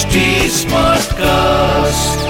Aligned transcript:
HD 0.00 0.20
Smartcast. 0.50 2.20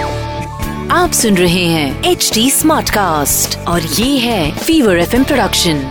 आप 0.92 1.11
सुन 1.12 1.37
रहे 1.37 1.64
हैं 1.64 2.04
एच 2.04 2.30
डी 2.35 2.50
स्मार्ट 2.50 2.90
कास्ट 2.90 3.58
और 3.58 3.82
ये 3.82 4.19
है 4.19 4.58
फीवर 4.58 4.98
एफ़ 4.98 5.16
प्रोडक्शन 5.16 5.83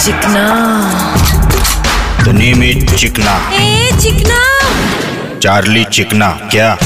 चिकना। 0.00 0.44
The 2.24 2.32
name 2.32 2.62
is 2.62 2.94
चिकना। 2.94 3.50
ए 3.54 3.90
चिकना। 4.02 4.40
चार्ली 5.38 5.84
चिकना 5.84 6.30
क्या? 6.30 6.76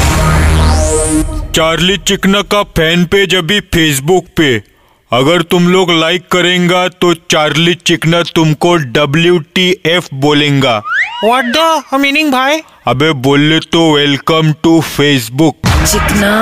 चार्ली 1.54 1.96
चिकना 1.96 2.42
का 2.42 2.62
फ़ैन 2.62 3.04
पेज 3.04 3.34
अभी 3.34 3.60
फेसबुक 3.60 4.26
पे। 4.36 4.77
अगर 5.12 5.42
तुम 5.42 5.68
लोग 5.68 5.90
लाइक 5.90 6.26
करेंगे 6.32 6.88
तो 7.00 7.12
चार्ली 7.30 7.74
चिकना 7.86 8.22
तुमको 8.34 8.74
डब्ल्यू 8.76 9.38
टी 9.54 9.68
एफ़ 9.86 10.08
बोलेगा। 10.14 10.76
व्हाट 11.24 11.44
द 11.46 11.98
मीनिंग 12.00 12.32
भाई? 12.32 12.60
अबे 12.86 13.12
बोले 13.26 13.60
तो 13.72 13.92
वेलकम 13.94 14.52
टू 14.62 14.80
फेसबुक 14.80 15.66
चिकना। 15.66 16.32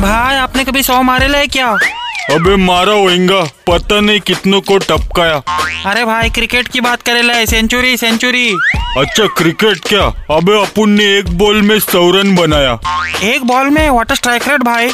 भाई 0.00 0.36
आपने 0.36 0.64
कभी 0.64 0.82
सौ 0.82 1.02
मारे 1.02 1.28
ले 1.28 1.46
क्या? 1.46 1.76
अबे 2.30 2.54
मारा 2.56 2.92
होएगा 2.92 3.40
पता 3.66 4.00
नहीं 4.00 4.20
कितनों 4.20 4.60
को 4.60 4.76
टपकाया। 4.78 5.36
अरे 5.86 6.04
भाई 6.04 6.30
क्रिकेट 6.30 6.68
की 6.68 6.80
बात 6.80 7.02
करे 7.02 7.22
ले 7.22 7.46
सेंचुरी 7.46 7.96
सेंचुरी। 7.96 8.48
अच्छा 8.98 9.26
क्रिकेट 9.36 9.78
क्या? 9.84 10.02
अबे 10.30 10.60
अपुन 10.62 10.90
ने 10.90 11.04
एक 11.18 11.30
बॉल 11.38 11.62
में 11.62 11.78
सौ 11.80 12.10
रन 12.10 12.34
बनाया। 12.36 12.78
एक 13.24 13.44
बॉल 13.44 13.70
में? 13.70 13.88
वाटर 13.90 14.14
स्ट्राइक 14.14 14.48
रेट 14.48 14.62
भाई। 14.62 14.90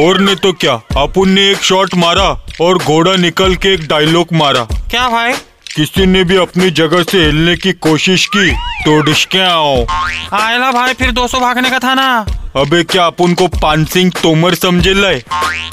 और 0.00 0.20
ने 0.20 0.34
तो 0.34 0.52
क्या? 0.52 0.80
अपुन 0.96 1.30
ने 1.30 1.50
एक 1.50 1.62
शॉट 1.62 1.94
मारा 1.94 2.28
और 2.60 2.78
घोड़ा 2.78 3.16
निकल 3.16 3.54
के 3.56 3.74
एक 3.74 3.86
डायलॉग 3.88 4.32
मारा। 4.32 4.66
क्या 4.90 5.08
भाई? 5.08 5.32
किसी 5.74 6.06
ने 6.06 6.24
भी 6.24 6.36
अपनी 6.36 6.70
जगह 6.70 7.02
से 7.02 7.24
हिलने 7.24 7.56
की 7.56 7.72
कोशिश 7.72 8.26
की 8.26 8.50
तो 8.84 9.00
डिशके 9.02 9.40
आओ। 9.40 9.84
आयला 10.32 10.70
भाई 10.72 10.94
फिर 10.94 11.10
200 11.10 11.40
भागने 11.40 11.70
का 11.70 11.78
था 11.78 11.94
ना। 11.94 12.08
अबे 12.56 12.82
क्या 12.84 13.06
अपुन 13.06 13.34
को 13.34 13.46
पान 13.58 13.84
सिंह 13.84 14.12
तोमर 14.22 14.54
समझे 14.54 14.94
लाए? 14.94 15.22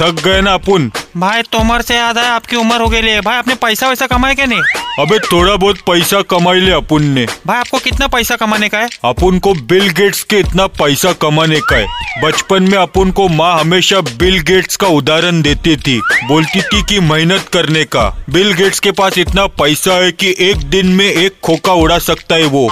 थक 0.01 0.21
गए 0.23 0.41
ना 0.41 0.53
अपुन? 0.53 0.91
भाई 1.17 1.41
तोमर 1.41 1.81
से 1.81 1.95
याद 1.95 2.17
है 2.17 2.25
आपकी 2.25 2.55
उम्र 2.55 2.81
हो 2.81 2.87
गई 2.87 3.01
है 3.01 3.21
भाई 3.21 3.37
आपने 3.37 3.55
पैसा 3.55 3.89
वैसा 3.89 4.07
कमाया 4.07 4.33
क्या 4.33 4.45
नहीं? 4.45 4.61
अबे 4.99 5.19
थोड़ा 5.19 5.55
बहुत 5.55 5.77
पैसा 5.79 6.21
कमाई 6.21 6.59
ले 6.59 6.71
अपुन 6.71 7.03
ने। 7.03 7.25
भाई 7.47 7.57
आपको 7.57 7.77
कितना 7.77 8.07
पैसा 8.07 8.35
कमाने 8.35 8.69
का 8.69 8.77
है? 8.77 8.89
अपुन 9.05 9.39
को 9.39 9.53
बिल 9.53 9.89
गेट्स 9.89 10.23
के 10.23 10.39
इतना 10.39 10.65
पैसा 10.67 11.11
कमाने 11.13 11.59
का 11.59 11.75
है। 11.75 12.21
बचपन 12.23 12.63
में 12.63 12.77
अपुन 12.77 13.11
को 13.11 13.27
माँ 13.27 13.59
हमेशा 13.59 14.01
बिल 14.01 14.39
गेट्स 14.39 14.75
का 14.75 14.87
उदाहरण 14.87 15.41
देती 15.41 15.75
थी। 15.77 16.01
बोलती 16.27 16.61
थी 16.61 16.83
कि 16.83 16.99
मेहनत 16.99 17.45
करने 17.53 17.83
का। 17.83 18.25
बिल 18.29 18.53
गेट्स 18.53 18.79
के 18.79 18.91
पास 18.91 19.17
इतना 19.17 19.45
पैसा 19.45 19.93
है 19.93 20.11
कि 20.11 20.35
एक 20.39 20.57
दिन 20.57 20.87
में 20.87 21.05
एक 21.05 21.39
खोखा 21.43 21.73
उड़ा 21.73 21.99
सकता 21.99 22.35
है 22.35 22.45
वो। 22.45 22.69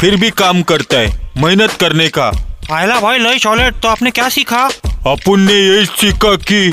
फिर 0.00 0.16
भी 0.16 0.30
काम 0.30 0.62
करता 0.62 0.98
है 0.98 1.32
मेहनत 1.36 1.72
करने 1.72 2.08
का। 2.08 2.30
आयला 2.72 3.00
भाई 3.00 3.18
लई 3.18 3.38
चॉलेट 3.38 3.74
तो 3.74 3.88
आपने 3.88 4.10
क्या 4.10 4.28
सीखा? 4.28 4.68
अपुन 5.06 5.40
ने 5.40 5.52
यही 5.52 5.84
सीखा 5.86 6.34
कि 6.36 6.72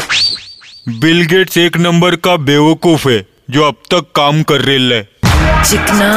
बिल 0.90 1.26
गेट्स 1.26 1.58
एक 1.58 1.78
नंबर 1.78 2.16
का 2.16 2.36
बेवकूफ़ 2.36 3.10
है 3.10 3.28
जो 3.50 3.64
अब 3.64 3.74
तक 3.74 4.12
काम 4.16 4.44
कर 4.44 4.62
रहे 4.62 4.78
है। 4.78 5.10
चिकना। 5.64 6.12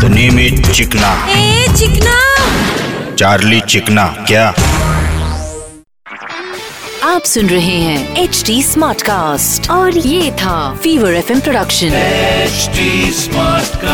The 0.00 0.08
name 0.08 0.38
is 0.38 0.70
चिकना। 0.70 1.28
ए 1.30 1.66
चिकना। 1.78 2.46
चार्ली 3.14 3.60
चिकना 3.60 4.06
क्या? 4.06 4.54
आप 7.04 7.22
सुन 7.24 7.46
रहे 7.46 7.80
हैं 7.80 8.16
एच 8.16 8.44
डी 8.46 8.62
स्मार्ट 8.62 9.02
कास्ट 9.02 9.70
और 9.70 9.98
ये 9.98 10.32
था 10.32 10.74
Fever 10.82 11.14
FM 11.14 11.40
production 11.40 11.88
HD 12.48 13.12
Smartcast. 13.24 13.85